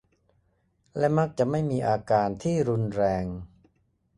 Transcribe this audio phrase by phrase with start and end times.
[0.97, 3.25] และมักจะไม่มีอาการที่รุนแรง